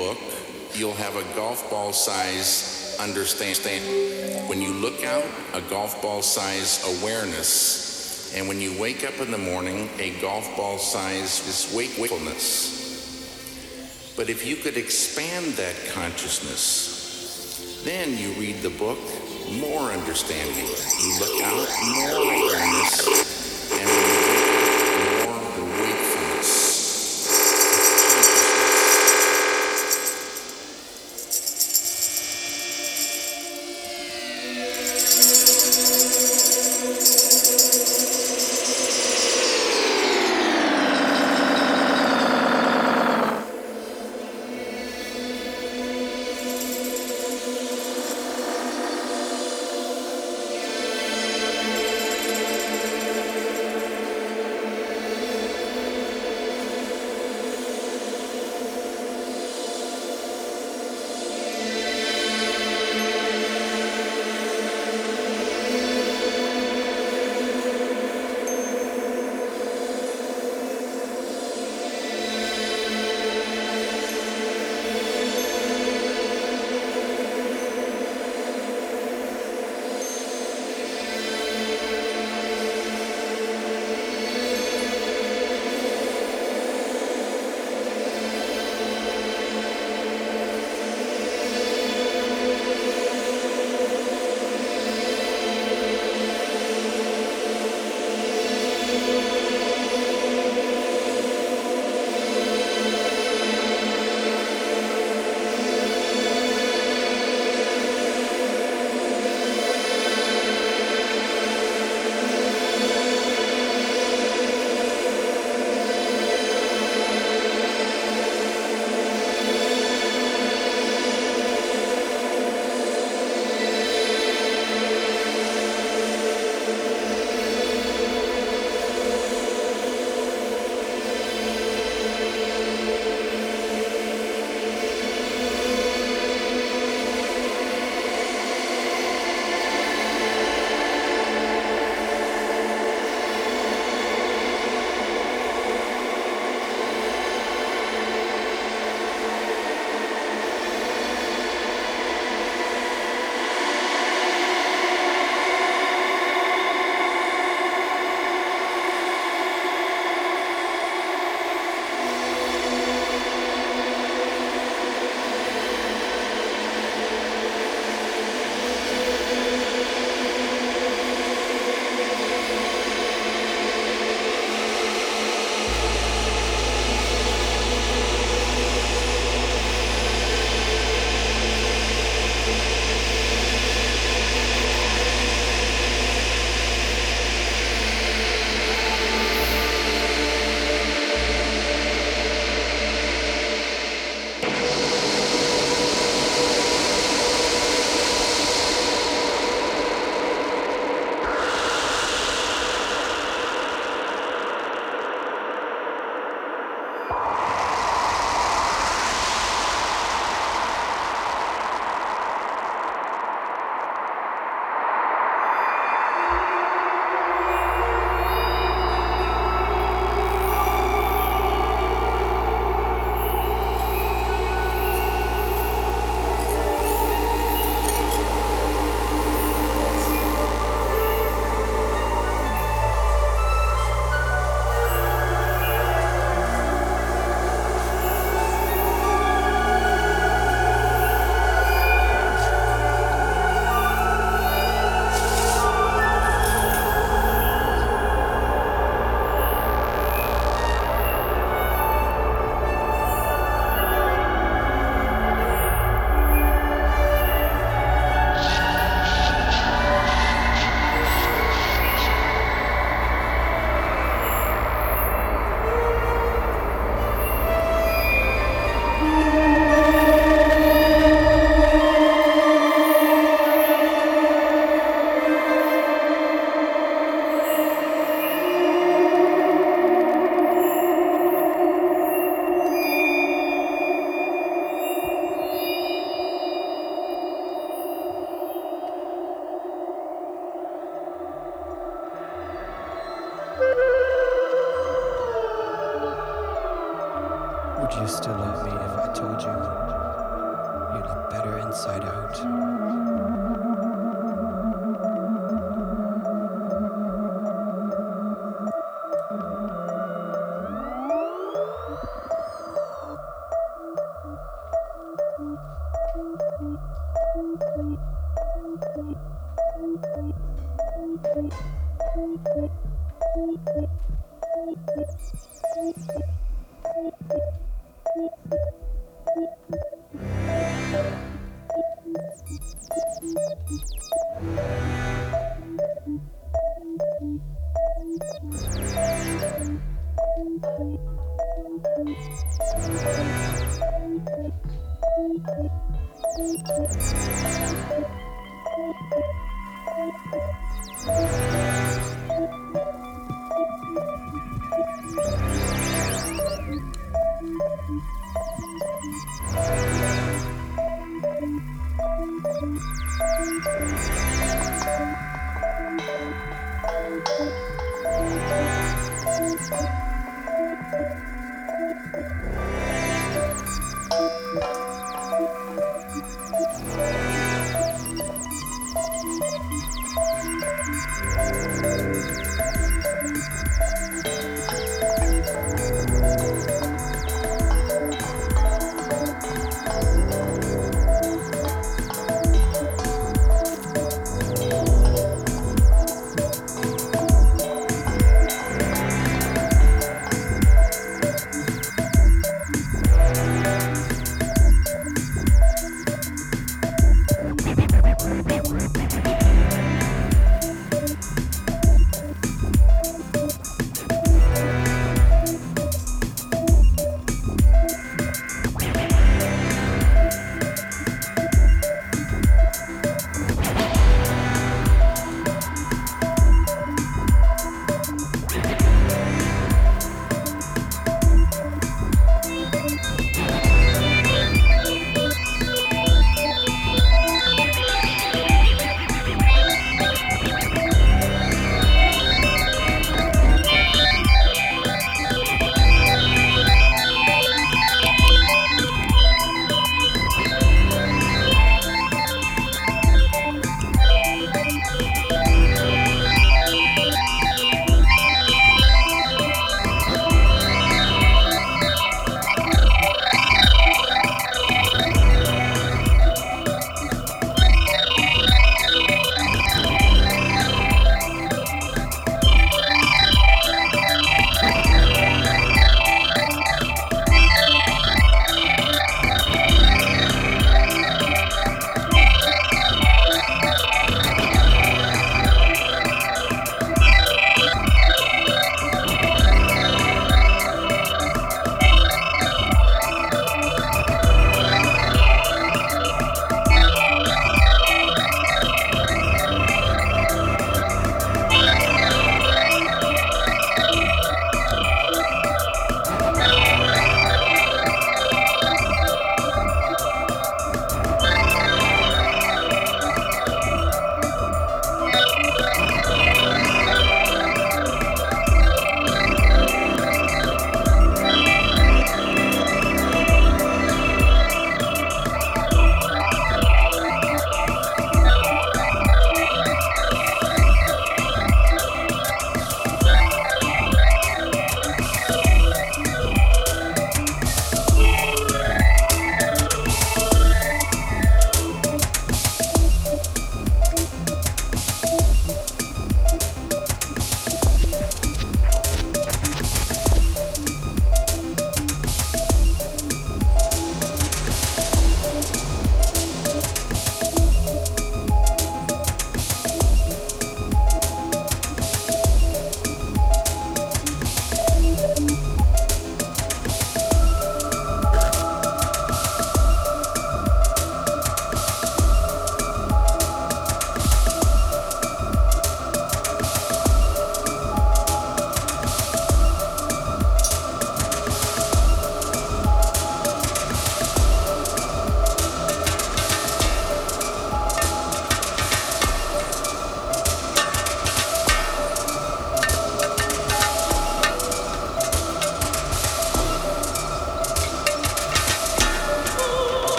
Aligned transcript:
book, 0.00 0.18
you'll 0.72 0.94
have 0.94 1.14
a 1.14 1.34
golf 1.34 1.70
ball 1.70 1.92
size 1.92 2.96
understanding. 2.98 3.82
When 4.48 4.62
you 4.62 4.72
look 4.72 5.04
out, 5.04 5.26
a 5.52 5.60
golf 5.68 6.00
ball 6.00 6.22
size 6.22 6.82
awareness. 7.02 8.34
And 8.34 8.48
when 8.48 8.60
you 8.60 8.80
wake 8.80 9.04
up 9.04 9.20
in 9.20 9.30
the 9.30 9.38
morning, 9.38 9.90
a 9.98 10.18
golf 10.22 10.56
ball 10.56 10.78
size 10.78 11.70
wakefulness. 11.74 12.80
But 14.16 14.30
if 14.30 14.46
you 14.46 14.56
could 14.56 14.78
expand 14.78 15.52
that 15.54 15.76
consciousness, 15.92 17.82
then 17.84 18.16
you 18.16 18.30
read 18.40 18.62
the 18.62 18.70
book, 18.70 18.98
more 19.52 19.90
understanding. 19.92 20.66
You 21.02 21.18
look 21.20 21.42
out, 21.42 21.68
more 21.94 22.22
awareness. 22.22 23.29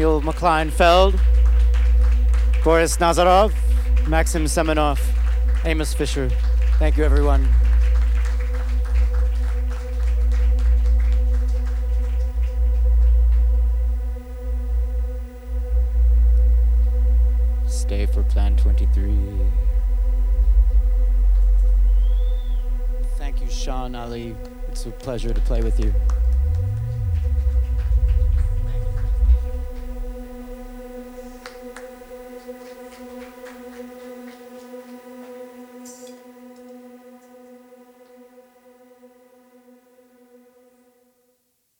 Daniel 0.00 0.22
Mckleinfeld, 0.22 1.20
Boris 2.64 2.96
Nazarov, 2.96 3.52
Maxim 4.08 4.46
Semenov, 4.46 4.98
Amos 5.66 5.92
Fisher. 5.92 6.30
Thank 6.78 6.96
you, 6.96 7.04
everyone. 7.04 7.46
Stay 17.66 18.06
for 18.06 18.22
Plan 18.22 18.56
23. 18.56 19.18
Thank 23.18 23.42
you, 23.42 23.50
Sean 23.50 23.94
Ali. 23.94 24.34
It's 24.68 24.86
a 24.86 24.90
pleasure 24.92 25.34
to 25.34 25.40
play 25.42 25.60
with 25.60 25.78
you. 25.78 25.92